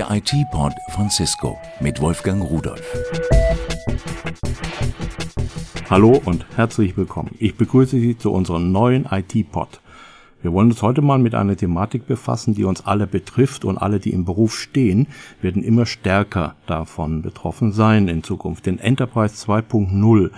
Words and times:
Der 0.00 0.10
IT-Pod 0.12 0.72
von 0.92 1.10
Cisco 1.10 1.58
mit 1.78 2.00
Wolfgang 2.00 2.42
Rudolf. 2.42 2.82
Hallo 5.90 6.18
und 6.24 6.46
herzlich 6.56 6.96
willkommen. 6.96 7.36
Ich 7.38 7.54
begrüße 7.54 8.00
Sie 8.00 8.16
zu 8.16 8.32
unserem 8.32 8.72
neuen 8.72 9.04
IT-Pod. 9.04 9.82
Wir 10.40 10.54
wollen 10.54 10.70
uns 10.70 10.80
heute 10.80 11.02
mal 11.02 11.18
mit 11.18 11.34
einer 11.34 11.54
Thematik 11.54 12.06
befassen, 12.06 12.54
die 12.54 12.64
uns 12.64 12.86
alle 12.86 13.06
betrifft 13.06 13.66
und 13.66 13.76
alle, 13.76 14.00
die 14.00 14.14
im 14.14 14.24
Beruf 14.24 14.58
stehen, 14.58 15.06
werden 15.42 15.62
immer 15.62 15.84
stärker 15.84 16.54
davon 16.66 17.20
betroffen 17.20 17.72
sein 17.72 18.08
in 18.08 18.22
Zukunft. 18.22 18.64
Den 18.64 18.78
Enterprise 18.78 19.34
2.0 19.34 20.30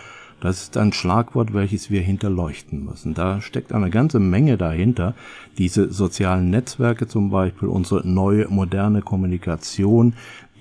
das 0.43 0.65
ist 0.65 0.77
ein 0.77 0.93
Schlagwort, 0.93 1.55
welches 1.55 1.89
wir 1.89 2.01
hinterleuchten 2.01 2.85
müssen. 2.85 3.15
Da 3.15 3.41
steckt 3.41 3.73
eine 3.73 3.91
ganze 3.91 4.19
Menge 4.19 4.59
dahinter. 4.59 5.15
Diese 5.57 5.93
sozialen 5.93 6.51
Netzwerke 6.51 7.07
zum 7.07 7.31
Beispiel, 7.31 7.69
unsere 7.69 8.07
neue 8.07 8.49
moderne 8.49 9.03
Kommunikation, 9.03 10.15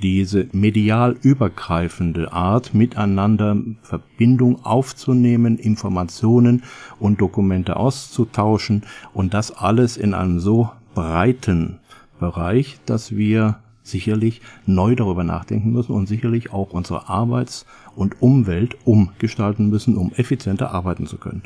diese 0.04 0.48
medial 0.52 1.18
übergreifende 1.24 2.32
Art, 2.32 2.76
miteinander 2.76 3.58
Verbindung 3.82 4.64
aufzunehmen, 4.64 5.58
Informationen 5.58 6.62
und 7.00 7.20
Dokumente 7.20 7.76
auszutauschen 7.76 8.84
und 9.16 9.34
das 9.34 9.52
alles 9.52 9.98
in 9.98 10.14
einem 10.14 10.40
so 10.40 10.70
breiten 10.94 11.80
Bereich, 12.20 12.78
dass 12.86 13.16
wir 13.16 13.58
sicherlich 13.84 14.42
neu 14.66 14.96
darüber 14.96 15.24
nachdenken 15.24 15.72
müssen 15.72 15.94
und 15.94 16.08
sicherlich 16.08 16.54
auch 16.54 16.72
unsere 16.74 17.10
Arbeits- 17.10 17.66
und 17.96 18.22
Umwelt 18.22 18.78
umgestalten 18.86 19.70
müssen, 19.70 19.98
um 19.98 20.12
effizienter 20.16 20.72
arbeiten 20.72 21.06
zu 21.06 21.18
können. 21.18 21.44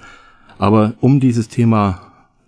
Aber 0.57 0.93
um 1.01 1.19
dieses 1.19 1.49
Thema 1.49 2.01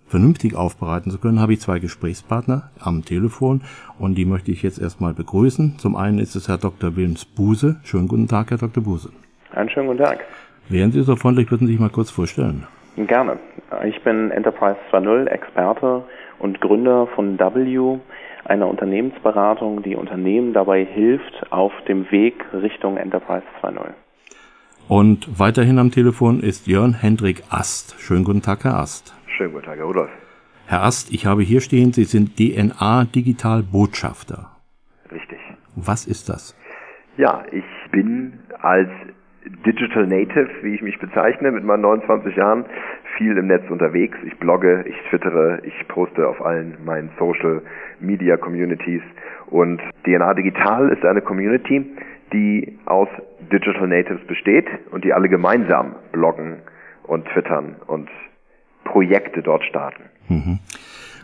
vernünftig 0.08 0.54
aufbereiten 0.54 1.10
zu 1.10 1.18
können, 1.18 1.40
habe 1.40 1.52
ich 1.52 1.60
zwei 1.60 1.78
Gesprächspartner 1.78 2.70
am 2.80 3.04
Telefon 3.04 3.60
und 3.98 4.16
die 4.16 4.24
möchte 4.24 4.50
ich 4.50 4.62
jetzt 4.62 4.80
erstmal 4.80 5.14
begrüßen. 5.14 5.78
Zum 5.78 5.96
einen 5.96 6.18
ist 6.18 6.34
es 6.34 6.48
Herr 6.48 6.58
Dr. 6.58 6.96
Wilms 6.96 7.24
Buse. 7.24 7.76
Schönen 7.84 8.08
guten 8.08 8.28
Tag, 8.28 8.50
Herr 8.50 8.58
Dr. 8.58 8.82
Buse. 8.82 9.10
Einen 9.52 9.68
schönen 9.68 9.88
guten 9.88 10.02
Tag. 10.02 10.24
Wären 10.68 10.92
Sie 10.92 11.02
so 11.02 11.16
freundlich, 11.16 11.50
würden 11.50 11.66
Sie 11.66 11.74
sich 11.74 11.80
mal 11.80 11.90
kurz 11.90 12.10
vorstellen? 12.10 12.66
Gerne. 12.96 13.38
Ich 13.86 14.02
bin 14.02 14.30
Enterprise 14.30 14.76
2.0 14.90 15.26
Experte 15.26 16.02
und 16.40 16.60
Gründer 16.60 17.06
von 17.14 17.38
W, 17.38 17.98
einer 18.48 18.66
Unternehmensberatung, 18.66 19.82
die 19.82 19.94
Unternehmen 19.94 20.52
dabei 20.52 20.84
hilft 20.84 21.52
auf 21.52 21.72
dem 21.86 22.10
Weg 22.10 22.44
Richtung 22.52 22.96
Enterprise 22.96 23.44
2.0. 23.62 23.92
Und 24.88 25.38
weiterhin 25.38 25.78
am 25.78 25.90
Telefon 25.90 26.40
ist 26.40 26.66
Jörn 26.66 26.94
Hendrik 26.94 27.42
Ast. 27.50 28.00
Schönen 28.00 28.24
guten 28.24 28.40
Tag, 28.40 28.64
Herr 28.64 28.76
Ast. 28.76 29.14
Schönen 29.26 29.52
guten 29.52 29.66
Tag, 29.66 29.76
Herr 29.76 29.84
Rudolf. 29.84 30.10
Herr 30.66 30.82
Ast, 30.82 31.12
ich 31.12 31.26
habe 31.26 31.42
hier 31.42 31.60
stehen, 31.60 31.92
Sie 31.92 32.04
sind 32.04 32.36
DNA 32.36 33.04
Digital 33.14 33.62
Botschafter. 33.62 34.50
Richtig. 35.12 35.38
Was 35.76 36.06
ist 36.06 36.28
das? 36.28 36.56
Ja, 37.18 37.42
ich 37.52 37.64
bin 37.90 38.38
als 38.60 38.88
Digital 39.66 40.06
Native, 40.06 40.48
wie 40.62 40.74
ich 40.74 40.82
mich 40.82 40.98
bezeichne, 40.98 41.52
mit 41.52 41.64
meinen 41.64 41.82
29 41.82 42.36
Jahren 42.36 42.64
viel 43.18 43.36
im 43.36 43.48
Netz 43.48 43.68
unterwegs. 43.68 44.16
Ich 44.24 44.38
blogge, 44.38 44.84
ich 44.88 44.96
twittere, 45.10 45.60
ich 45.64 45.88
poste 45.88 46.26
auf 46.26 46.40
allen 46.40 46.78
meinen 46.84 47.10
Social 47.18 47.60
Media 48.00 48.36
Communities 48.36 49.02
und 49.48 49.80
DNA 50.04 50.34
Digital 50.34 50.88
ist 50.90 51.04
eine 51.04 51.20
Community, 51.20 51.84
die 52.32 52.78
aus 52.86 53.08
Digital 53.52 53.88
Natives 53.88 54.24
besteht 54.26 54.66
und 54.92 55.04
die 55.04 55.12
alle 55.12 55.28
gemeinsam 55.28 55.96
bloggen 56.12 56.58
und 57.02 57.26
twittern 57.26 57.76
und 57.86 58.08
Projekte 58.84 59.42
dort 59.42 59.64
starten. 59.64 60.04
Mhm. 60.28 60.58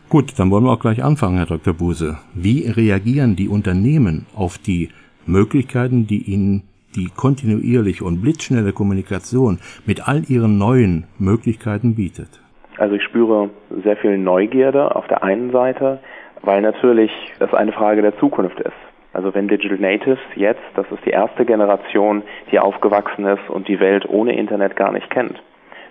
Gut, 0.09 0.39
dann 0.39 0.51
wollen 0.51 0.65
wir 0.65 0.73
auch 0.73 0.81
gleich 0.81 1.03
anfangen, 1.03 1.37
Herr 1.37 1.47
Dr. 1.47 1.75
Buse. 1.75 2.19
Wie 2.35 2.69
reagieren 2.69 3.37
die 3.37 3.49
Unternehmen 3.49 4.27
auf 4.35 4.59
die 4.59 4.91
Möglichkeiten, 5.27 6.07
die 6.07 6.23
ihnen 6.31 6.65
die 6.97 7.11
kontinuierliche 7.15 8.05
und 8.05 8.23
blitzschnelle 8.23 8.73
Kommunikation 8.73 9.59
mit 9.87 10.09
all 10.09 10.25
ihren 10.29 10.59
neuen 10.59 11.05
Möglichkeiten 11.19 11.95
bietet? 11.95 12.41
Also 12.79 12.95
ich 12.97 13.03
spüre 13.03 13.51
sehr 13.83 13.97
viel 13.97 14.19
Neugierde 14.19 14.97
auf 14.97 15.07
der 15.07 15.23
einen 15.23 15.53
Seite, 15.53 16.01
weil 16.43 16.61
natürlich 16.61 17.13
das 17.39 17.55
eine 17.55 17.73
Frage 17.73 18.03
der 18.03 18.19
Zukunft 18.19 18.61
ist. 18.61 18.73
Also 19.13 19.33
wenn 19.33 19.47
Digital 19.47 19.79
Natives 19.79 20.19
jetzt, 20.35 20.63
das 20.75 20.87
ist 20.91 21.05
die 21.07 21.11
erste 21.11 21.45
Generation, 21.45 22.23
die 22.51 22.59
aufgewachsen 22.59 23.25
ist 23.27 23.49
und 23.49 23.69
die 23.69 23.79
Welt 23.79 24.09
ohne 24.09 24.37
Internet 24.37 24.75
gar 24.75 24.91
nicht 24.91 25.09
kennt. 25.09 25.41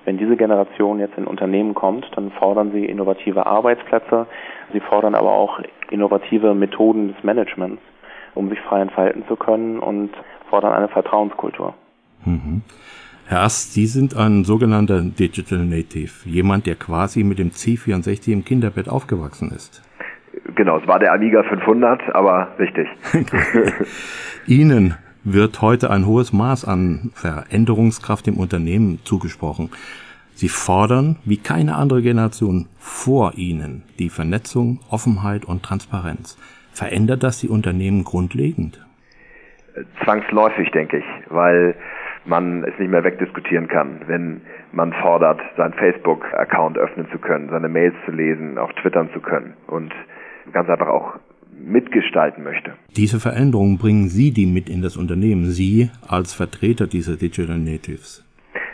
Wenn 0.06 0.18
diese 0.18 0.36
Generation 0.36 1.00
jetzt 1.00 1.18
in 1.18 1.26
Unternehmen 1.26 1.74
kommt, 1.74 2.06
dann 2.16 2.32
fordern 2.32 2.74
sie 2.74 2.84
innovative 2.84 3.46
Arbeitsplätze, 3.46 4.28
sie 4.74 4.82
fordern 4.82 5.16
aber 5.16 5.32
auch 5.32 5.62
innovative 5.90 6.54
Methoden 6.54 7.14
des 7.14 7.24
Managements, 7.24 7.82
um 8.36 8.50
sich 8.50 8.60
frei 8.60 8.82
entfalten 8.82 9.24
zu 9.28 9.38
können 9.38 9.80
und 9.80 10.12
fordern 10.54 10.74
eine 10.74 10.88
Vertrauenskultur. 10.88 11.74
Mhm. 12.26 12.62
Herr 13.26 13.42
Ast, 13.42 13.74
Sie 13.74 13.88
sind 13.88 14.16
ein 14.16 14.44
sogenannter 14.44 15.02
Digital 15.02 15.66
Native, 15.66 16.30
jemand, 16.30 16.68
der 16.68 16.76
quasi 16.76 17.24
mit 17.24 17.40
dem 17.40 17.50
C64 17.50 18.32
im 18.32 18.46
Kinderbett 18.46 18.88
aufgewachsen 18.88 19.50
ist. 19.50 19.82
Genau, 20.54 20.78
es 20.78 20.88
war 20.88 21.00
der 21.00 21.12
Amiga 21.12 21.42
500, 21.42 22.14
aber 22.14 22.50
richtig. 22.60 22.88
Ihnen 24.46 24.94
wird 25.24 25.60
heute 25.64 25.90
ein 25.90 26.06
hohes 26.06 26.32
Maß 26.34 26.66
an 26.66 27.10
Veränderungskraft 27.16 28.28
im 28.28 28.38
Unternehmen 28.38 29.00
zugesprochen. 29.06 29.72
Sie 30.36 30.50
fordern, 30.50 31.16
wie 31.26 31.38
keine 31.38 31.74
andere 31.74 32.04
Generation 32.04 32.68
vor 32.78 33.34
Ihnen, 33.38 33.82
die 33.98 34.10
Vernetzung, 34.10 34.82
Offenheit 34.92 35.46
und 35.46 35.64
Transparenz. 35.64 36.38
Verändert 36.74 37.24
das 37.24 37.40
die 37.40 37.50
Unternehmen 37.50 38.04
grundlegend? 38.04 38.80
Zwangsläufig, 40.04 40.72
denke 40.72 40.98
ich, 40.98 41.06
weil 41.30 41.76
man 42.26 42.64
es 42.64 42.78
nicht 42.80 42.90
mehr 42.90 43.04
wegdiskutieren 43.04 43.68
kann, 43.68 44.02
wenn 44.08 44.42
man 44.72 44.94
fordert, 44.94 45.42
seinen 45.58 45.74
Facebook-Account 45.74 46.78
öffnen 46.78 47.08
zu 47.12 47.18
können, 47.18 47.50
seine 47.50 47.70
Mails 47.70 47.96
zu 48.06 48.12
lesen, 48.12 48.58
auch 48.58 48.72
twittern 48.74 49.10
zu 49.14 49.20
können 49.20 49.54
und 49.68 49.94
ganz 50.52 50.70
einfach 50.70 50.88
auch 50.88 51.16
mitgestalten 51.60 52.44
möchte. 52.44 52.74
Diese 52.96 53.20
Veränderungen 53.20 53.78
bringen 53.78 54.08
Sie 54.08 54.32
die 54.32 54.46
mit 54.46 54.70
in 54.70 54.82
das 54.82 54.98
Unternehmen, 54.98 55.46
Sie 55.46 55.90
als 56.08 56.34
Vertreter 56.34 56.88
dieser 56.88 57.16
Digital 57.16 57.58
Natives. 57.58 58.26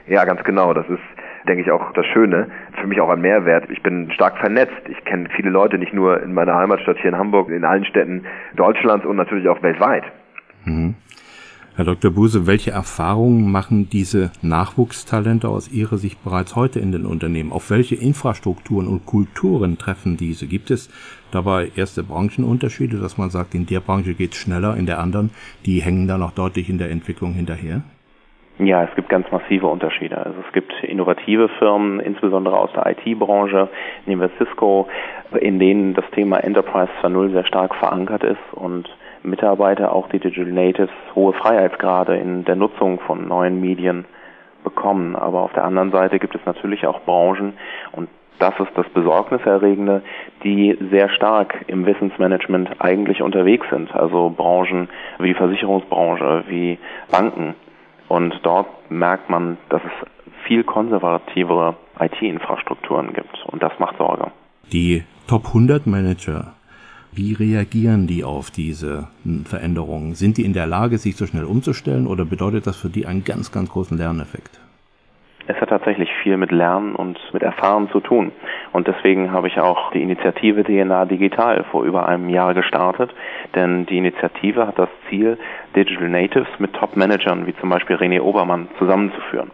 Ja, 0.08 0.26
ganz 0.26 0.44
genau. 0.44 0.74
Das 0.74 0.88
ist, 0.90 1.00
denke 1.48 1.62
ich, 1.62 1.72
auch 1.72 1.94
das 1.94 2.06
Schöne. 2.08 2.48
Für 2.80 2.88
mich 2.88 3.00
auch 3.00 3.10
ein 3.10 3.22
Mehrwert. 3.22 3.70
Ich 3.70 3.84
bin 3.84 4.12
stark 4.12 4.38
vernetzt. 4.40 4.81
Ich 4.90 5.04
kenne 5.06 5.30
viele 5.36 5.50
Leute, 5.50 5.78
nicht 5.78 5.94
nur 5.94 6.22
in 6.22 6.34
meiner 6.34 6.56
Heimatstadt 6.56 6.98
hier 6.98 7.12
in 7.12 7.18
Hamburg, 7.18 7.50
in 7.50 7.64
allen 7.64 7.86
Städten 7.86 8.26
Deutschlands 8.56 9.06
und 9.06 9.18
natürlich 9.18 9.48
auch 9.50 9.62
weltweit. 9.62 10.04
Mhm. 10.69 10.96
Herr 11.75 11.85
Dr. 11.85 12.12
Buse, 12.12 12.46
welche 12.46 12.72
Erfahrungen 12.72 13.50
machen 13.50 13.90
diese 13.90 14.31
Nachwuchstalente 14.41 15.47
aus 15.47 15.72
Ihrer 15.72 15.97
Sicht 15.97 16.22
bereits 16.25 16.57
heute 16.57 16.81
in 16.81 16.91
den 16.91 17.06
Unternehmen? 17.06 17.53
Auf 17.53 17.69
welche 17.69 17.96
Infrastrukturen 17.96 18.85
und 18.85 19.06
Kulturen 19.06 19.78
treffen 19.78 20.18
diese? 20.18 20.46
Gibt 20.46 20.72
es 20.72 20.90
dabei 21.31 21.72
erste 21.75 22.03
Branchenunterschiede, 22.03 22.97
dass 22.97 23.18
man 23.18 23.30
sagt, 23.30 23.56
in 23.56 23.66
der 23.66 23.80
Branche 23.80 24.13
geht 24.13 24.34
es 24.34 24.40
schneller, 24.40 24.75
in 24.75 24.88
der 24.88 25.00
anderen, 25.00 25.30
die 25.66 25.81
hängen 25.81 26.07
da 26.07 26.18
noch 26.18 26.31
deutlich 26.31 26.68
in 26.69 26.80
der 26.80 26.91
Entwicklung 26.91 27.34
hinterher? 27.34 27.81
Ja, 28.62 28.84
es 28.84 28.94
gibt 28.94 29.08
ganz 29.08 29.31
massive 29.31 29.68
Unterschiede. 29.68 30.18
Also 30.18 30.38
es 30.46 30.52
gibt 30.52 30.74
innovative 30.84 31.47
Firmen, 31.47 32.02
insbesondere 32.02 32.58
aus 32.58 32.70
der 32.74 32.88
IT-Branche, 32.88 33.70
nehmen 34.06 34.22
wir 34.22 34.30
Cisco, 34.38 34.90
in 35.40 35.59
denen 35.59 35.94
das 35.94 36.03
Thema 36.12 36.44
Enterprise 36.44 36.92
2.0 37.02 37.31
sehr 37.31 37.46
stark 37.46 37.74
verankert 37.75 38.24
ist 38.25 38.53
und 38.53 38.90
Mitarbeiter, 39.24 39.94
auch 39.94 40.09
die 40.09 40.19
Digital 40.19 40.52
Natives, 40.52 40.90
hohe 41.16 41.31
Freiheitsgrade 41.31 42.18
in 42.18 42.44
der 42.44 42.58
Nutzung 42.58 43.00
von 43.00 43.30
neuen 43.30 43.62
Medien 43.62 44.03
bekommen. 44.62 45.16
Aber 45.16 45.42
auf 45.42 45.53
der 45.53 45.64
anderen 45.64 45.92
Seite 45.92 46.19
gibt 46.19 46.36
es 46.36 46.46
natürlich 46.46 46.86
auch 46.86 47.00
Branchen, 47.02 47.53
und 47.94 48.09
das 48.40 48.53
ist 48.59 48.72
das 48.75 48.88
Besorgniserregende, 48.90 50.02
die 50.44 50.78
sehr 50.92 51.10
stark 51.10 51.63
im 51.68 51.86
Wissensmanagement 51.86 52.81
eigentlich 52.81 53.22
unterwegs 53.22 53.68
sind. 53.69 53.94
Also 53.95 54.34
Branchen 54.36 54.89
wie 55.18 55.30
die 55.30 55.34
Versicherungsbranche, 55.34 56.44
wie 56.48 56.78
Banken. 57.10 57.56
Und 58.10 58.38
dort 58.44 58.68
merkt 58.92 59.30
man, 59.30 59.58
dass 59.70 59.82
es 59.84 60.36
viel 60.46 60.64
konservativere 60.64 61.78
IT-Infrastrukturen 62.00 63.14
gibt. 63.14 63.46
Und 63.46 63.64
das 63.64 63.72
macht 63.80 63.98
Sorge. 63.98 64.32
Die 64.74 65.04
Top 65.28 65.46
100 65.48 65.88
Manager 65.88 66.54
wie 67.12 67.34
reagieren 67.34 68.06
die 68.08 68.24
auf 68.24 68.52
diese 68.52 69.08
Veränderungen? 69.46 70.14
Sind 70.14 70.38
die 70.38 70.46
in 70.46 70.54
der 70.54 70.68
Lage, 70.68 70.98
sich 70.98 71.16
so 71.16 71.26
schnell 71.26 71.46
umzustellen 71.46 72.06
oder 72.06 72.24
bedeutet 72.24 72.68
das 72.68 72.78
für 72.78 72.90
die 72.90 73.08
einen 73.08 73.24
ganz, 73.24 73.52
ganz 73.52 73.70
großen 73.70 73.98
Lerneffekt? 73.98 74.60
Es 75.48 75.60
hat 75.60 75.70
tatsächlich 75.70 76.10
viel 76.22 76.38
mit 76.38 76.52
Lernen 76.52 76.94
und 76.96 77.18
mit 77.34 77.42
Erfahren 77.42 77.90
zu 77.90 78.00
tun. 78.00 78.32
Und 78.71 78.88
deswegen 78.88 79.31
habe 79.31 79.48
ich 79.48 79.60
auch 79.60 79.92
die 79.92 80.01
Initiative 80.01 80.63
DNA 80.63 81.06
Digital 81.06 81.63
vor 81.71 81.83
über 81.83 82.07
einem 82.07 82.30
Jahr 82.30 82.54
gestartet. 82.54 83.12
Denn 83.56 83.86
die 83.86 83.98
Initiative 83.98 84.68
hat 84.68 84.77
das 84.77 84.89
Ziel, 85.10 85.38
Digital 85.75 86.10
Natives 86.10 86.48
mit 86.60 86.74
Top-Managern 86.74 87.48
wie 87.48 87.56
zum 87.57 87.69
Beispiel 87.69 87.95
René 87.95 88.21
Obermann 88.21 88.68
zusammenzuführen. 88.77 89.51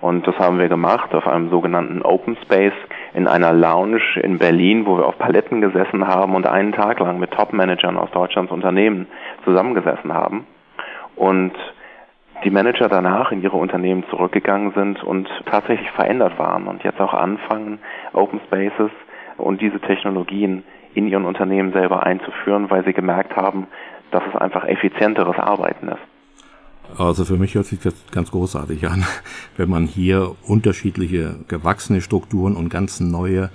Und 0.00 0.26
das 0.26 0.38
haben 0.38 0.58
wir 0.58 0.68
gemacht 0.68 1.14
auf 1.14 1.26
einem 1.26 1.48
sogenannten 1.48 2.02
Open 2.02 2.36
Space 2.42 2.74
in 3.14 3.26
einer 3.26 3.52
Lounge 3.52 4.02
in 4.22 4.38
Berlin, 4.38 4.86
wo 4.86 4.98
wir 4.98 5.06
auf 5.06 5.18
Paletten 5.18 5.60
gesessen 5.60 6.06
haben 6.06 6.34
und 6.34 6.46
einen 6.46 6.72
Tag 6.72 7.00
lang 7.00 7.18
mit 7.18 7.30
Top-Managern 7.30 7.96
aus 7.96 8.10
Deutschlands 8.10 8.52
Unternehmen 8.52 9.06
zusammengesessen 9.44 10.12
haben. 10.12 10.46
Und 11.16 11.54
die 12.44 12.50
Manager 12.50 12.88
danach 12.88 13.32
in 13.32 13.42
ihre 13.42 13.56
Unternehmen 13.56 14.04
zurückgegangen 14.10 14.72
sind 14.72 15.02
und 15.02 15.28
tatsächlich 15.46 15.90
verändert 15.92 16.38
waren 16.38 16.66
und 16.66 16.84
jetzt 16.84 17.00
auch 17.00 17.14
anfangen, 17.14 17.78
Open 18.12 18.40
Spaces 18.46 18.90
und 19.38 19.60
diese 19.60 19.80
Technologien 19.80 20.62
in 20.94 21.08
ihren 21.08 21.24
Unternehmen 21.24 21.72
selber 21.72 22.04
einzuführen, 22.04 22.70
weil 22.70 22.84
sie 22.84 22.92
gemerkt 22.92 23.36
haben, 23.36 23.66
dass 24.10 24.22
es 24.32 24.40
einfach 24.40 24.64
effizienteres 24.64 25.38
Arbeiten 25.38 25.88
ist. 25.88 26.98
Also 26.98 27.24
für 27.24 27.36
mich 27.36 27.54
hört 27.54 27.66
sich 27.66 27.80
das 27.80 27.94
ganz 28.12 28.30
großartig 28.30 28.86
an, 28.88 29.04
wenn 29.56 29.68
man 29.68 29.86
hier 29.86 30.32
unterschiedliche 30.46 31.36
gewachsene 31.48 32.00
Strukturen 32.00 32.54
und 32.54 32.68
ganz 32.68 33.00
neue 33.00 33.50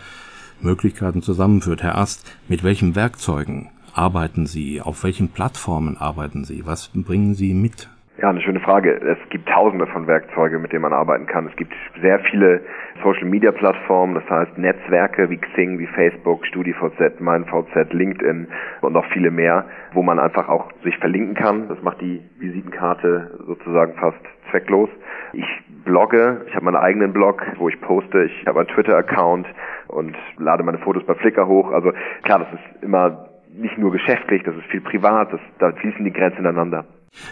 Möglichkeiten 0.59 1.21
zusammenführt. 1.21 1.81
Herr 1.81 1.97
Ast, 1.97 2.29
mit 2.47 2.63
welchen 2.63 2.95
Werkzeugen 2.95 3.69
arbeiten 3.93 4.45
Sie? 4.45 4.81
Auf 4.81 5.03
welchen 5.03 5.29
Plattformen 5.29 5.97
arbeiten 5.97 6.43
Sie? 6.43 6.65
Was 6.65 6.91
bringen 6.93 7.33
Sie 7.33 7.53
mit? 7.53 7.89
Ja, 8.21 8.29
eine 8.29 8.41
schöne 8.41 8.59
Frage. 8.59 8.93
Es 9.01 9.17
gibt 9.31 9.49
tausende 9.49 9.87
von 9.87 10.05
Werkzeugen, 10.05 10.61
mit 10.61 10.71
denen 10.71 10.83
man 10.83 10.93
arbeiten 10.93 11.25
kann. 11.25 11.47
Es 11.47 11.55
gibt 11.55 11.73
sehr 12.03 12.19
viele 12.19 12.61
Social 13.01 13.25
Media 13.25 13.51
Plattformen, 13.51 14.13
das 14.13 14.29
heißt 14.29 14.59
Netzwerke 14.59 15.27
wie 15.31 15.37
Xing, 15.37 15.79
wie 15.79 15.87
Facebook, 15.87 16.45
StudiVZ, 16.45 17.19
MeinVZ, 17.19 17.91
LinkedIn 17.91 18.47
und 18.81 18.93
noch 18.93 19.05
viele 19.07 19.31
mehr, 19.31 19.65
wo 19.93 20.03
man 20.03 20.19
einfach 20.19 20.49
auch 20.49 20.71
sich 20.83 20.95
verlinken 20.99 21.33
kann. 21.33 21.67
Das 21.67 21.81
macht 21.81 21.99
die 21.99 22.21
Visitenkarte 22.37 23.39
sozusagen 23.47 23.95
fast 23.95 24.21
zwecklos. 24.51 24.89
Ich 25.33 25.47
blogge, 25.83 26.41
ich 26.45 26.53
habe 26.53 26.65
meinen 26.65 26.75
eigenen 26.75 27.13
Blog, 27.13 27.41
wo 27.57 27.69
ich 27.69 27.81
poste, 27.81 28.25
ich 28.25 28.45
habe 28.45 28.59
einen 28.59 28.69
Twitter-Account 28.69 29.47
und 29.87 30.15
lade 30.37 30.61
meine 30.61 30.77
Fotos 30.77 31.03
bei 31.07 31.15
Flickr 31.15 31.47
hoch. 31.47 31.71
Also 31.71 31.91
klar, 32.21 32.37
das 32.37 32.53
ist 32.53 32.83
immer 32.83 33.29
nicht 33.51 33.79
nur 33.79 33.91
geschäftlich, 33.91 34.43
das 34.43 34.55
ist 34.55 34.65
viel 34.65 34.81
privat, 34.81 35.33
das, 35.33 35.41
da 35.57 35.71
fließen 35.71 36.05
die 36.05 36.13
Grenzen 36.13 36.41
ineinander. 36.41 36.85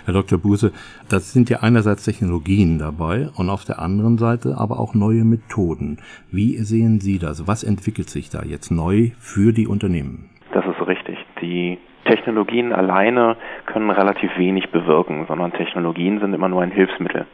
Herr 0.10 0.16
Dr. 0.16 0.40
Buse, 0.40 0.72
das 1.08 1.34
sind 1.34 1.52
ja 1.52 1.60
einerseits 1.62 2.04
Technologien 2.04 2.80
dabei 2.80 3.30
und 3.38 3.52
auf 3.52 3.64
der 3.64 3.78
anderen 3.78 4.18
Seite 4.18 4.56
aber 4.58 4.80
auch 4.80 4.96
neue 4.96 5.24
Methoden. 5.24 6.00
Wie 6.32 6.58
sehen 6.58 7.00
Sie 7.00 7.20
das? 7.20 7.48
Was 7.48 7.64
entwickelt 7.64 8.10
sich 8.10 8.32
da 8.32 8.42
jetzt 8.42 8.72
neu 8.72 9.12
für 9.20 9.54
die 9.54 9.68
Unternehmen? 9.68 10.32
Das 10.52 10.66
ist 10.66 10.88
richtig. 10.88 11.18
Die 11.42 11.78
Technologien 12.06 12.74
alleine 12.74 13.38
können 13.68 13.92
relativ 13.92 14.36
wenig 14.36 14.72
bewirken, 14.72 15.26
sondern 15.28 15.54
Technologien 15.54 16.20
sind 16.20 16.34
immer 16.34 16.50
nur 16.50 16.64
ein 16.64 16.72
Hilfsmittel. 16.72 17.28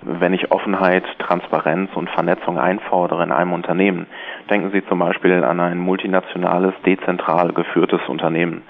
Wenn 0.00 0.32
ich 0.32 0.50
Offenheit, 0.50 1.04
Transparenz 1.18 1.90
und 1.94 2.08
Vernetzung 2.08 2.58
einfordere 2.58 3.24
in 3.24 3.30
einem 3.30 3.52
Unternehmen, 3.52 4.06
denken 4.48 4.70
Sie 4.72 4.82
zum 4.86 5.00
Beispiel 5.00 5.44
an 5.44 5.60
ein 5.60 5.78
multinationales, 5.78 6.72
dezentral 6.86 7.52
geführtes 7.52 8.00
Unternehmen, 8.08 8.62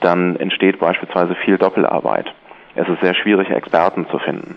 dann 0.00 0.36
entsteht 0.36 0.78
beispielsweise 0.78 1.34
viel 1.36 1.56
Doppelarbeit 1.56 2.34
es 2.78 2.88
ist 2.88 3.00
sehr 3.00 3.14
schwierig, 3.14 3.50
Experten 3.50 4.06
zu 4.08 4.18
finden. 4.18 4.56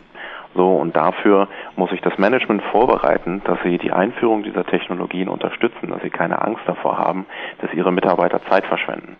So, 0.53 0.75
und 0.75 0.95
dafür 0.95 1.47
muss 1.75 1.91
ich 1.91 2.01
das 2.01 2.17
Management 2.17 2.61
vorbereiten, 2.71 3.41
dass 3.45 3.57
sie 3.63 3.77
die 3.77 3.91
Einführung 3.91 4.43
dieser 4.43 4.65
Technologien 4.65 5.29
unterstützen, 5.29 5.89
dass 5.89 6.01
sie 6.01 6.09
keine 6.09 6.41
Angst 6.41 6.61
davor 6.65 6.97
haben, 6.97 7.25
dass 7.61 7.73
ihre 7.73 7.91
Mitarbeiter 7.91 8.41
Zeit 8.49 8.65
verschwenden. 8.65 9.15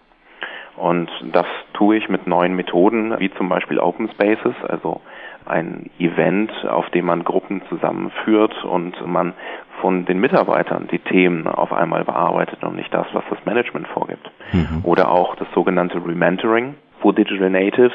Und 0.75 1.09
das 1.31 1.45
tue 1.73 1.97
ich 1.97 2.09
mit 2.09 2.27
neuen 2.27 2.55
Methoden, 2.55 3.17
wie 3.19 3.31
zum 3.33 3.49
Beispiel 3.49 3.79
Open 3.79 4.09
Spaces, 4.09 4.55
also 4.67 5.01
ein 5.45 5.89
Event, 5.99 6.51
auf 6.67 6.89
dem 6.89 7.05
man 7.05 7.23
Gruppen 7.23 7.61
zusammenführt 7.69 8.63
und 8.63 8.95
man 9.05 9.33
von 9.79 10.05
den 10.05 10.19
Mitarbeitern 10.19 10.87
die 10.91 10.99
Themen 10.99 11.47
auf 11.47 11.73
einmal 11.73 12.03
bearbeitet 12.03 12.63
und 12.63 12.75
nicht 12.75 12.93
das, 12.93 13.07
was 13.13 13.23
das 13.29 13.43
Management 13.45 13.87
vorgibt. 13.87 14.29
Mhm. 14.51 14.81
Oder 14.83 15.09
auch 15.11 15.35
das 15.35 15.47
sogenannte 15.53 15.97
Rementoring, 15.97 16.75
wo 17.01 17.11
Digital 17.11 17.49
Natives 17.49 17.93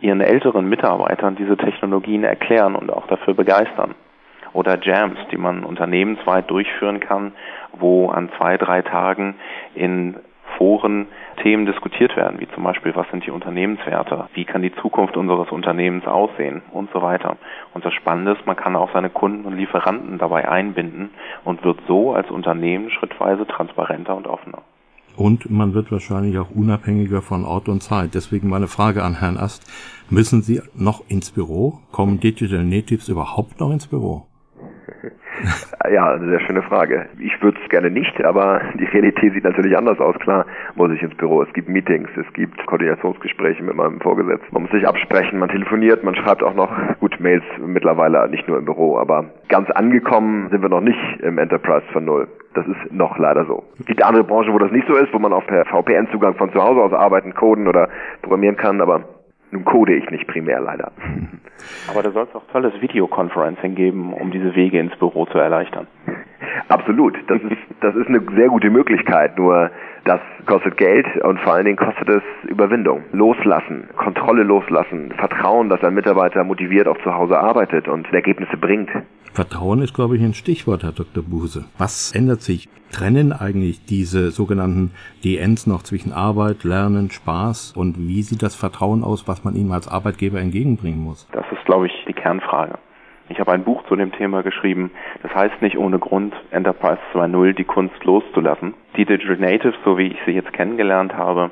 ihren 0.00 0.20
älteren 0.20 0.68
Mitarbeitern 0.68 1.36
diese 1.36 1.56
Technologien 1.56 2.24
erklären 2.24 2.74
und 2.74 2.92
auch 2.92 3.06
dafür 3.06 3.34
begeistern. 3.34 3.94
Oder 4.52 4.78
Jams, 4.82 5.18
die 5.30 5.36
man 5.36 5.64
unternehmensweit 5.64 6.50
durchführen 6.50 7.00
kann, 7.00 7.32
wo 7.72 8.08
an 8.08 8.30
zwei, 8.38 8.56
drei 8.56 8.82
Tagen 8.82 9.34
in 9.74 10.16
Foren 10.56 11.06
Themen 11.42 11.66
diskutiert 11.66 12.16
werden, 12.16 12.40
wie 12.40 12.48
zum 12.48 12.64
Beispiel, 12.64 12.94
was 12.96 13.08
sind 13.10 13.24
die 13.24 13.30
Unternehmenswerte, 13.30 14.28
wie 14.34 14.44
kann 14.44 14.62
die 14.62 14.74
Zukunft 14.74 15.16
unseres 15.16 15.52
Unternehmens 15.52 16.06
aussehen 16.06 16.62
und 16.72 16.90
so 16.92 17.00
weiter. 17.00 17.36
Und 17.74 17.84
das 17.84 17.94
Spannende 17.94 18.32
ist, 18.32 18.46
man 18.46 18.56
kann 18.56 18.74
auch 18.74 18.92
seine 18.92 19.10
Kunden 19.10 19.44
und 19.44 19.56
Lieferanten 19.56 20.18
dabei 20.18 20.48
einbinden 20.48 21.10
und 21.44 21.62
wird 21.64 21.78
so 21.86 22.12
als 22.12 22.30
Unternehmen 22.30 22.90
schrittweise 22.90 23.46
transparenter 23.46 24.16
und 24.16 24.26
offener. 24.26 24.62
Und 25.18 25.50
man 25.50 25.74
wird 25.74 25.90
wahrscheinlich 25.90 26.38
auch 26.38 26.50
unabhängiger 26.50 27.22
von 27.22 27.44
Ort 27.44 27.68
und 27.68 27.82
Zeit. 27.82 28.14
Deswegen 28.14 28.48
meine 28.48 28.68
Frage 28.68 29.02
an 29.02 29.18
Herrn 29.18 29.36
Ast. 29.36 29.64
Müssen 30.10 30.42
Sie 30.42 30.62
noch 30.76 31.02
ins 31.08 31.32
Büro? 31.32 31.80
Kommen 31.90 32.20
Digital 32.20 32.64
Natives 32.64 33.08
überhaupt 33.08 33.58
noch 33.58 33.72
ins 33.72 33.88
Büro? 33.88 34.27
Ja, 35.90 36.12
eine 36.12 36.28
sehr 36.28 36.40
schöne 36.40 36.62
Frage. 36.62 37.06
Ich 37.18 37.40
würde 37.42 37.58
es 37.62 37.68
gerne 37.70 37.90
nicht, 37.90 38.22
aber 38.24 38.60
die 38.74 38.84
Realität 38.84 39.32
sieht 39.32 39.44
natürlich 39.44 39.76
anders 39.76 39.98
aus. 40.00 40.18
Klar 40.18 40.44
muss 40.74 40.90
ich 40.92 41.02
ins 41.02 41.14
Büro. 41.14 41.42
Es 41.42 41.52
gibt 41.52 41.68
Meetings, 41.68 42.08
es 42.16 42.30
gibt 42.34 42.66
Koordinationsgespräche 42.66 43.62
mit 43.62 43.74
meinem 43.74 44.00
Vorgesetzten. 44.00 44.52
Man 44.52 44.62
muss 44.64 44.72
sich 44.72 44.86
absprechen, 44.86 45.38
man 45.38 45.48
telefoniert, 45.48 46.04
man 46.04 46.14
schreibt 46.14 46.42
auch 46.42 46.54
noch 46.54 46.70
gut 47.00 47.18
Mails 47.20 47.44
mittlerweile 47.64 48.28
nicht 48.28 48.46
nur 48.48 48.58
im 48.58 48.64
Büro, 48.64 48.98
aber 48.98 49.26
ganz 49.48 49.70
angekommen 49.70 50.48
sind 50.50 50.62
wir 50.62 50.68
noch 50.68 50.80
nicht 50.80 50.98
im 51.20 51.38
Enterprise 51.38 51.86
von 51.92 52.04
Null. 52.04 52.28
Das 52.54 52.66
ist 52.66 52.92
noch 52.92 53.18
leider 53.18 53.44
so. 53.44 53.62
Es 53.78 53.86
gibt 53.86 54.02
andere 54.02 54.24
Branchen, 54.24 54.52
wo 54.52 54.58
das 54.58 54.72
nicht 54.72 54.86
so 54.88 54.94
ist, 54.94 55.12
wo 55.12 55.18
man 55.18 55.32
auch 55.32 55.46
per 55.46 55.64
VPN-Zugang 55.66 56.34
von 56.34 56.52
zu 56.52 56.62
Hause 56.62 56.80
aus 56.80 56.92
arbeiten, 56.92 57.34
coden 57.34 57.68
oder 57.68 57.88
programmieren 58.22 58.56
kann, 58.56 58.80
aber 58.80 59.04
nun 59.50 59.64
code 59.64 59.94
ich 59.94 60.08
nicht 60.10 60.26
primär 60.26 60.60
leider. 60.60 60.92
Aber 61.90 62.02
da 62.02 62.10
soll 62.10 62.26
es 62.28 62.34
auch 62.34 62.46
tolles 62.52 62.80
Videoconferencing 62.80 63.74
geben, 63.74 64.12
um 64.12 64.30
diese 64.30 64.54
Wege 64.54 64.78
ins 64.78 64.96
Büro 64.96 65.26
zu 65.26 65.38
erleichtern. 65.38 65.86
Absolut. 66.68 67.16
Das 67.28 67.40
ist, 67.42 67.58
das 67.80 67.94
ist 67.96 68.08
eine 68.08 68.20
sehr 68.36 68.48
gute 68.48 68.70
Möglichkeit. 68.70 69.38
Nur 69.38 69.70
das 70.04 70.20
kostet 70.46 70.76
Geld 70.76 71.06
und 71.22 71.40
vor 71.40 71.54
allen 71.54 71.64
Dingen 71.64 71.76
kostet 71.76 72.08
es 72.08 72.22
Überwindung. 72.48 73.04
Loslassen, 73.12 73.88
Kontrolle 73.96 74.42
loslassen, 74.42 75.12
Vertrauen, 75.16 75.68
dass 75.68 75.82
ein 75.82 75.94
Mitarbeiter 75.94 76.44
motiviert 76.44 76.88
auch 76.88 76.98
zu 77.02 77.14
Hause 77.14 77.38
arbeitet 77.38 77.88
und 77.88 78.12
Ergebnisse 78.12 78.56
bringt. 78.56 78.90
Vertrauen 79.32 79.82
ist, 79.82 79.94
glaube 79.94 80.16
ich, 80.16 80.22
ein 80.22 80.34
Stichwort, 80.34 80.82
Herr 80.82 80.92
Dr. 80.92 81.22
Buse. 81.22 81.64
Was 81.76 82.12
ändert 82.14 82.40
sich? 82.40 82.68
Trennen 82.90 83.32
eigentlich 83.32 83.84
diese 83.84 84.30
sogenannten 84.30 84.92
DNs 85.22 85.66
noch 85.66 85.82
zwischen 85.82 86.12
Arbeit, 86.12 86.64
Lernen, 86.64 87.10
Spaß 87.10 87.74
und 87.76 87.98
wie 87.98 88.22
sieht 88.22 88.42
das 88.42 88.54
Vertrauen 88.54 89.04
aus, 89.04 89.28
was 89.28 89.44
man 89.44 89.54
ihm 89.54 89.70
als 89.72 89.88
Arbeitgeber 89.88 90.40
entgegenbringen 90.40 91.00
muss? 91.00 91.28
Das 91.32 91.44
ist, 91.52 91.64
glaube 91.66 91.86
ich, 91.86 91.92
die 92.08 92.14
Kernfrage. 92.14 92.78
Ich 93.30 93.40
habe 93.40 93.52
ein 93.52 93.64
Buch 93.64 93.84
zu 93.84 93.96
dem 93.96 94.12
Thema 94.12 94.42
geschrieben. 94.42 94.90
Das 95.22 95.34
heißt 95.34 95.60
nicht 95.60 95.76
ohne 95.76 95.98
Grund 95.98 96.34
Enterprise 96.50 97.00
2.0 97.12 97.52
die 97.52 97.64
Kunst 97.64 98.02
loszulassen. 98.04 98.74
Die 98.96 99.04
Digital 99.04 99.36
Natives, 99.36 99.76
so 99.84 99.98
wie 99.98 100.08
ich 100.08 100.18
sie 100.24 100.32
jetzt 100.32 100.52
kennengelernt 100.52 101.14
habe, 101.14 101.50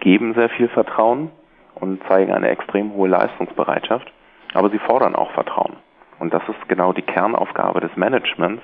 geben 0.00 0.34
sehr 0.34 0.50
viel 0.50 0.68
Vertrauen 0.68 1.30
und 1.74 2.02
zeigen 2.08 2.32
eine 2.32 2.48
extrem 2.48 2.92
hohe 2.92 3.08
Leistungsbereitschaft, 3.08 4.12
aber 4.52 4.70
sie 4.70 4.78
fordern 4.78 5.14
auch 5.16 5.30
Vertrauen. 5.32 5.76
Und 6.18 6.32
das 6.32 6.42
ist 6.48 6.68
genau 6.68 6.92
die 6.92 7.02
Kernaufgabe 7.02 7.80
des 7.80 7.96
Managements, 7.96 8.62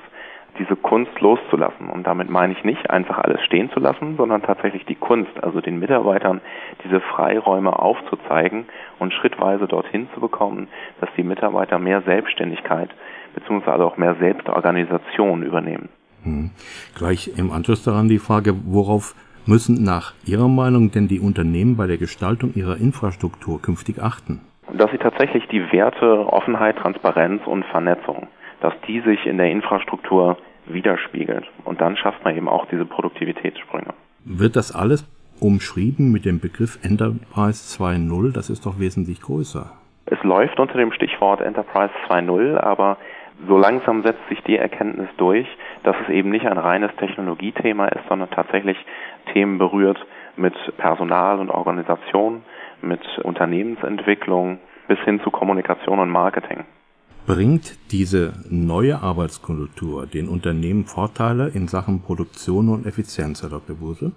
diese 0.58 0.76
Kunst 0.76 1.18
loszulassen. 1.20 1.88
Und 1.88 2.06
damit 2.06 2.30
meine 2.30 2.52
ich 2.52 2.64
nicht 2.64 2.90
einfach 2.90 3.18
alles 3.18 3.42
stehen 3.42 3.70
zu 3.70 3.80
lassen, 3.80 4.16
sondern 4.16 4.42
tatsächlich 4.42 4.84
die 4.84 4.94
Kunst, 4.94 5.32
also 5.42 5.60
den 5.60 5.78
Mitarbeitern 5.78 6.40
diese 6.84 7.00
Freiräume 7.00 7.78
aufzuzeigen 7.78 8.66
und 8.98 9.12
schrittweise 9.12 9.66
dorthin 9.66 10.08
zu 10.14 10.20
bekommen, 10.20 10.68
dass 11.00 11.10
die 11.16 11.22
Mitarbeiter 11.22 11.78
mehr 11.78 12.02
Selbstständigkeit 12.02 12.90
beziehungsweise 13.34 13.84
auch 13.84 13.96
mehr 13.96 14.16
Selbstorganisation 14.16 15.42
übernehmen. 15.42 15.88
Hm. 16.24 16.50
Gleich 16.96 17.38
im 17.38 17.50
Anschluss 17.50 17.84
daran 17.84 18.08
die 18.08 18.18
Frage, 18.18 18.54
worauf 18.64 19.14
müssen 19.46 19.82
nach 19.82 20.12
Ihrer 20.26 20.48
Meinung 20.48 20.90
denn 20.90 21.08
die 21.08 21.20
Unternehmen 21.20 21.76
bei 21.76 21.86
der 21.86 21.96
Gestaltung 21.96 22.52
ihrer 22.54 22.76
Infrastruktur 22.76 23.62
künftig 23.62 24.02
achten? 24.02 24.40
Dass 24.72 24.90
sie 24.90 24.98
tatsächlich 24.98 25.46
die 25.48 25.72
Werte 25.72 26.26
Offenheit, 26.26 26.76
Transparenz 26.76 27.42
und 27.46 27.64
Vernetzung 27.66 28.28
dass 28.60 28.74
die 28.86 29.00
sich 29.00 29.26
in 29.26 29.38
der 29.38 29.50
Infrastruktur 29.50 30.38
widerspiegelt. 30.66 31.44
Und 31.64 31.80
dann 31.80 31.96
schafft 31.96 32.24
man 32.24 32.36
eben 32.36 32.48
auch 32.48 32.66
diese 32.66 32.84
Produktivitätssprünge. 32.84 33.94
Wird 34.24 34.56
das 34.56 34.74
alles 34.74 35.04
umschrieben 35.40 36.12
mit 36.12 36.24
dem 36.24 36.40
Begriff 36.40 36.78
Enterprise 36.82 37.82
2.0? 37.82 38.32
Das 38.32 38.50
ist 38.50 38.66
doch 38.66 38.78
wesentlich 38.78 39.20
größer. 39.22 39.72
Es 40.06 40.22
läuft 40.22 40.58
unter 40.58 40.76
dem 40.76 40.92
Stichwort 40.92 41.40
Enterprise 41.40 41.92
2.0, 42.08 42.58
aber 42.58 42.98
so 43.48 43.56
langsam 43.56 44.02
setzt 44.02 44.28
sich 44.28 44.40
die 44.42 44.56
Erkenntnis 44.56 45.08
durch, 45.16 45.46
dass 45.82 45.96
es 46.02 46.10
eben 46.10 46.30
nicht 46.30 46.46
ein 46.46 46.58
reines 46.58 46.94
Technologiethema 46.96 47.86
ist, 47.88 48.06
sondern 48.08 48.30
tatsächlich 48.30 48.76
Themen 49.32 49.58
berührt 49.58 50.04
mit 50.36 50.54
Personal 50.76 51.38
und 51.38 51.50
Organisation, 51.50 52.42
mit 52.82 53.00
Unternehmensentwicklung 53.22 54.58
bis 54.88 54.98
hin 55.00 55.20
zu 55.20 55.30
Kommunikation 55.30 56.00
und 56.00 56.10
Marketing. 56.10 56.64
Bringt 57.26 57.92
diese 57.92 58.32
neue 58.48 59.02
Arbeitskultur 59.02 60.06
den 60.06 60.28
Unternehmen 60.28 60.84
Vorteile 60.84 61.48
in 61.48 61.68
Sachen 61.68 62.02
Produktion 62.02 62.68
und 62.68 62.86
Effizienz, 62.86 63.42
Herr 63.42 63.50
Dr. 63.50 63.76
Buse? 63.76 64.12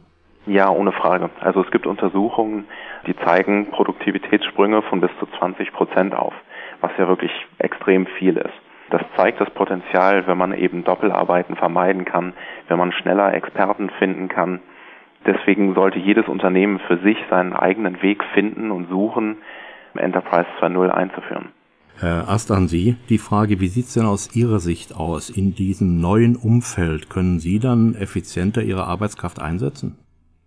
Ja, 0.45 0.69
ohne 0.69 0.91
Frage. 0.91 1.29
Also 1.39 1.61
es 1.61 1.71
gibt 1.71 1.85
Untersuchungen, 1.85 2.65
die 3.05 3.15
zeigen 3.15 3.69
Produktivitätssprünge 3.71 4.81
von 4.83 4.99
bis 4.99 5.11
zu 5.19 5.27
20 5.37 5.71
Prozent 5.73 6.15
auf, 6.15 6.33
was 6.81 6.91
ja 6.97 7.07
wirklich 7.07 7.31
extrem 7.59 8.07
viel 8.17 8.37
ist. 8.37 8.53
Das 8.89 9.01
zeigt 9.15 9.39
das 9.39 9.49
Potenzial, 9.51 10.27
wenn 10.27 10.37
man 10.37 10.53
eben 10.53 10.83
Doppelarbeiten 10.83 11.55
vermeiden 11.55 12.05
kann, 12.05 12.33
wenn 12.67 12.77
man 12.77 12.91
schneller 12.91 13.33
Experten 13.33 13.89
finden 13.99 14.27
kann. 14.27 14.59
Deswegen 15.25 15.73
sollte 15.75 15.99
jedes 15.99 16.27
Unternehmen 16.27 16.79
für 16.79 16.97
sich 16.97 17.17
seinen 17.29 17.53
eigenen 17.53 18.01
Weg 18.01 18.23
finden 18.33 18.71
und 18.71 18.89
suchen, 18.89 19.37
Enterprise 19.95 20.47
2.0 20.59 20.89
einzuführen. 20.89 21.49
Herr 21.99 22.27
Ast 22.27 22.51
an 22.51 22.67
Sie 22.67 22.97
die 23.09 23.17
Frage, 23.17 23.59
wie 23.59 23.67
sieht 23.67 23.85
es 23.85 23.93
denn 23.93 24.05
aus 24.05 24.35
Ihrer 24.35 24.59
Sicht 24.59 24.95
aus? 24.95 25.29
In 25.29 25.55
diesem 25.55 26.01
neuen 26.01 26.35
Umfeld 26.35 27.09
können 27.09 27.39
Sie 27.39 27.59
dann 27.59 27.95
effizienter 27.95 28.61
Ihre 28.61 28.85
Arbeitskraft 28.85 29.41
einsetzen? 29.41 29.97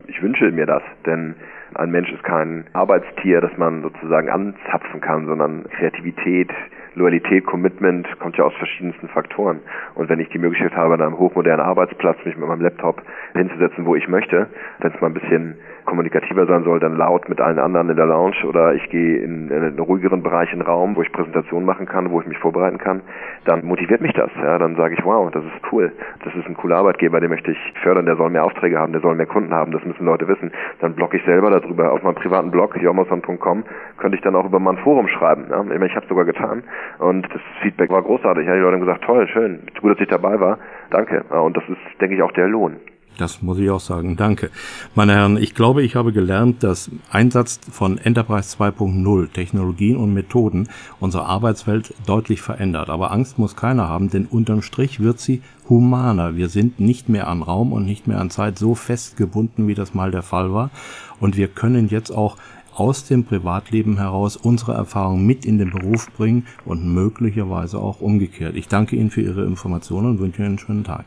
Ich 0.06 0.20
wünsche 0.22 0.50
mir 0.50 0.66
das, 0.66 0.82
denn 1.06 1.34
ein 1.74 1.90
Mensch 1.90 2.10
ist 2.10 2.24
kein 2.24 2.66
Arbeitstier, 2.72 3.40
das 3.40 3.56
man 3.56 3.82
sozusagen 3.82 4.28
anzapfen 4.28 5.00
kann, 5.00 5.26
sondern 5.26 5.64
Kreativität, 5.70 6.50
Loyalität, 6.96 7.44
Commitment 7.44 8.08
kommt 8.20 8.38
ja 8.38 8.44
aus 8.44 8.54
verschiedensten 8.54 9.08
Faktoren. 9.08 9.60
Und 9.94 10.08
wenn 10.08 10.18
ich 10.18 10.30
die 10.30 10.38
Möglichkeit 10.38 10.74
habe, 10.74 10.94
an 10.94 11.02
einem 11.02 11.18
hochmodernen 11.18 11.64
Arbeitsplatz 11.64 12.16
mich 12.24 12.36
mit 12.36 12.48
meinem 12.48 12.62
Laptop 12.62 13.02
hinzusetzen, 13.34 13.84
wo 13.84 13.94
ich 13.96 14.08
möchte, 14.08 14.48
wenn 14.78 14.92
es 14.92 15.00
mal 15.02 15.08
ein 15.08 15.14
bisschen 15.14 15.56
kommunikativer 15.84 16.46
sein 16.46 16.64
soll, 16.64 16.80
dann 16.80 16.96
laut 16.96 17.28
mit 17.28 17.40
allen 17.40 17.58
anderen 17.58 17.90
in 17.90 17.96
der 17.96 18.06
Lounge 18.06 18.36
oder 18.48 18.74
ich 18.74 18.88
gehe 18.88 19.18
in, 19.18 19.52
einen 19.52 19.78
ruhigeren 19.78 20.22
Bereich 20.22 20.52
in 20.52 20.58
den 20.58 20.66
Raum, 20.66 20.96
wo 20.96 21.02
ich 21.02 21.12
Präsentationen 21.12 21.66
machen 21.66 21.86
kann, 21.86 22.10
wo 22.10 22.20
ich 22.20 22.26
mich 22.26 22.38
vorbereiten 22.38 22.78
kann, 22.78 23.02
dann 23.44 23.64
motiviert 23.64 24.00
mich 24.00 24.12
das. 24.14 24.30
Ja, 24.42 24.58
dann 24.58 24.74
sage 24.76 24.94
ich, 24.94 25.04
wow, 25.04 25.30
das 25.30 25.44
ist 25.44 25.72
cool. 25.72 25.92
Das 26.24 26.34
ist 26.34 26.46
ein 26.46 26.56
cooler 26.56 26.78
Arbeitgeber, 26.78 27.20
den 27.20 27.30
möchte 27.30 27.52
ich 27.52 27.74
fördern, 27.82 28.06
der 28.06 28.16
soll 28.16 28.30
mehr 28.30 28.44
Aufträge 28.44 28.78
haben, 28.78 28.92
der 28.92 29.02
soll 29.02 29.14
mehr 29.14 29.26
Kunden 29.26 29.54
haben, 29.54 29.70
das 29.70 29.84
müssen 29.84 30.06
Leute 30.06 30.26
wissen. 30.28 30.50
Dann 30.80 30.94
blogge 30.94 31.18
ich 31.18 31.24
selber 31.24 31.50
darüber 31.50 31.92
auf 31.92 32.02
meinem 32.02 32.16
privaten 32.16 32.50
Blog, 32.50 32.74
jomason.com, 32.80 33.64
könnte 33.98 34.16
ich 34.16 34.22
dann 34.22 34.34
auch 34.34 34.46
über 34.46 34.58
mein 34.58 34.78
Forum 34.78 35.06
schreiben. 35.08 35.46
Ja? 35.50 35.62
Ich 35.86 35.94
habe 35.94 36.02
es 36.02 36.08
sogar 36.08 36.24
getan 36.24 36.62
und 36.98 37.22
das 37.32 37.42
Feedback 37.62 37.90
war 37.90 38.02
großartig. 38.02 38.46
Ja, 38.46 38.54
die 38.54 38.60
Leute 38.60 38.74
haben 38.74 38.86
gesagt, 38.86 39.04
toll, 39.04 39.28
schön, 39.28 39.60
gut, 39.80 39.92
dass 39.92 40.00
ich 40.00 40.08
dabei 40.08 40.38
war, 40.40 40.58
danke. 40.90 41.22
Und 41.24 41.56
das 41.56 41.64
ist, 41.68 42.00
denke 42.00 42.16
ich, 42.16 42.22
auch 42.22 42.32
der 42.32 42.48
Lohn. 42.48 42.76
Das 43.18 43.40
muss 43.40 43.58
ich 43.58 43.70
auch 43.70 43.80
sagen. 43.80 44.16
Danke. 44.16 44.50
Meine 44.94 45.14
Herren, 45.14 45.38
ich 45.38 45.54
glaube, 45.54 45.82
ich 45.82 45.96
habe 45.96 46.12
gelernt, 46.12 46.62
dass 46.62 46.90
Einsatz 47.10 47.60
von 47.70 47.98
Enterprise 47.98 48.56
2.0 48.56 49.32
Technologien 49.32 49.96
und 49.96 50.12
Methoden 50.12 50.68
unsere 51.00 51.24
Arbeitswelt 51.24 51.94
deutlich 52.06 52.42
verändert. 52.42 52.90
Aber 52.90 53.12
Angst 53.12 53.38
muss 53.38 53.56
keiner 53.56 53.88
haben, 53.88 54.10
denn 54.10 54.26
unterm 54.26 54.60
Strich 54.60 55.00
wird 55.00 55.18
sie 55.18 55.42
humaner. 55.68 56.36
Wir 56.36 56.48
sind 56.48 56.78
nicht 56.78 57.08
mehr 57.08 57.28
an 57.28 57.42
Raum 57.42 57.72
und 57.72 57.86
nicht 57.86 58.06
mehr 58.06 58.20
an 58.20 58.30
Zeit 58.30 58.58
so 58.58 58.74
festgebunden, 58.74 59.66
wie 59.66 59.74
das 59.74 59.94
mal 59.94 60.10
der 60.10 60.22
Fall 60.22 60.52
war. 60.52 60.70
Und 61.18 61.38
wir 61.38 61.48
können 61.48 61.88
jetzt 61.88 62.10
auch 62.10 62.36
aus 62.76 63.06
dem 63.06 63.24
Privatleben 63.24 63.96
heraus 63.96 64.36
unsere 64.36 64.74
Erfahrungen 64.74 65.26
mit 65.26 65.46
in 65.46 65.58
den 65.58 65.70
Beruf 65.70 66.12
bringen 66.12 66.46
und 66.64 66.92
möglicherweise 66.94 67.78
auch 67.78 68.00
umgekehrt. 68.00 68.54
Ich 68.54 68.68
danke 68.68 68.96
Ihnen 68.96 69.10
für 69.10 69.22
Ihre 69.22 69.44
Informationen 69.44 70.10
und 70.10 70.20
wünsche 70.20 70.42
Ihnen 70.42 70.48
einen 70.48 70.58
schönen 70.58 70.84
Tag. 70.84 71.06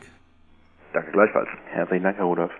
Danke 0.92 1.12
gleichfalls. 1.12 1.48
Herzlichen 1.66 2.02
Dank, 2.02 2.16
Herr 2.16 2.24
Rudolf. 2.24 2.50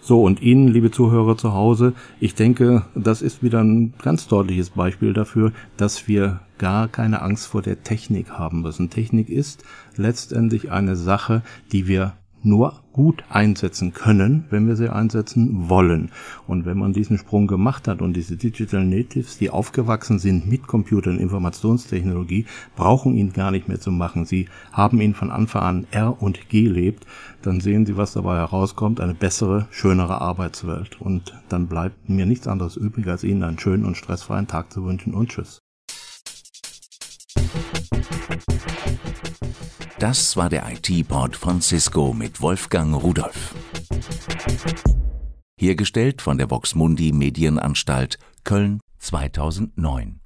So, 0.00 0.22
und 0.22 0.40
Ihnen, 0.40 0.68
liebe 0.68 0.90
Zuhörer 0.90 1.36
zu 1.36 1.52
Hause, 1.52 1.92
ich 2.20 2.34
denke, 2.34 2.82
das 2.94 3.20
ist 3.20 3.42
wieder 3.42 3.62
ein 3.62 3.94
ganz 4.02 4.28
deutliches 4.28 4.70
Beispiel 4.70 5.12
dafür, 5.12 5.52
dass 5.76 6.06
wir 6.06 6.40
gar 6.56 6.88
keine 6.88 7.20
Angst 7.20 7.48
vor 7.48 7.62
der 7.62 7.82
Technik 7.82 8.30
haben 8.30 8.62
müssen. 8.62 8.90
Technik 8.90 9.28
ist 9.28 9.64
letztendlich 9.96 10.70
eine 10.70 10.96
Sache, 10.96 11.42
die 11.72 11.88
wir 11.88 12.12
nur 12.42 12.80
gut 12.92 13.24
einsetzen 13.28 13.92
können, 13.92 14.44
wenn 14.50 14.66
wir 14.66 14.76
sie 14.76 14.92
einsetzen 14.92 15.68
wollen. 15.68 16.10
Und 16.46 16.66
wenn 16.66 16.78
man 16.78 16.92
diesen 16.92 17.18
Sprung 17.18 17.46
gemacht 17.46 17.86
hat 17.86 18.02
und 18.02 18.14
diese 18.14 18.36
Digital 18.36 18.84
Natives, 18.84 19.38
die 19.38 19.50
aufgewachsen 19.50 20.18
sind 20.18 20.48
mit 20.48 20.66
Computer- 20.66 21.10
und 21.10 21.20
Informationstechnologie, 21.20 22.46
brauchen 22.76 23.16
ihn 23.16 23.32
gar 23.32 23.50
nicht 23.50 23.68
mehr 23.68 23.80
zu 23.80 23.92
machen. 23.92 24.24
Sie 24.24 24.48
haben 24.72 25.00
ihn 25.00 25.14
von 25.14 25.30
Anfang 25.30 25.62
an 25.62 25.86
R 25.90 26.20
und 26.20 26.48
G 26.48 26.66
lebt, 26.66 27.06
dann 27.42 27.60
sehen 27.60 27.86
Sie, 27.86 27.96
was 27.96 28.14
dabei 28.14 28.36
herauskommt, 28.36 29.00
eine 29.00 29.14
bessere, 29.14 29.68
schönere 29.70 30.20
Arbeitswelt. 30.20 31.00
Und 31.00 31.34
dann 31.48 31.68
bleibt 31.68 32.08
mir 32.08 32.26
nichts 32.26 32.48
anderes 32.48 32.76
übrig, 32.76 33.06
als 33.06 33.22
Ihnen 33.22 33.42
einen 33.42 33.58
schönen 33.58 33.84
und 33.84 33.96
stressfreien 33.96 34.48
Tag 34.48 34.72
zu 34.72 34.84
wünschen 34.84 35.14
und 35.14 35.28
tschüss. 35.28 35.60
Das 39.98 40.36
war 40.36 40.48
der 40.48 40.64
IT-Pod 40.70 41.34
von 41.34 41.60
Cisco 41.60 42.12
mit 42.12 42.40
Wolfgang 42.40 42.94
Rudolf. 42.94 43.56
Hergestellt 45.58 46.22
von 46.22 46.38
der 46.38 46.48
Voxmundi 46.48 47.10
Medienanstalt 47.10 48.16
Köln 48.44 48.78
2009. 49.00 50.20